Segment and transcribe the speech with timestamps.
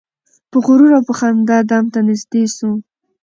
[0.49, 2.69] په غرور او په خندا دام ته نیژدې سو